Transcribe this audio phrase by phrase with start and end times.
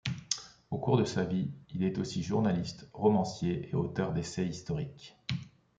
[0.71, 5.15] Au cours de sa vie, il est aussi journaliste, romancier et auteur d'essais historiques.